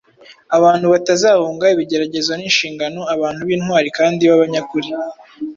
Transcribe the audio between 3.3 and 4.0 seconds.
b’intwari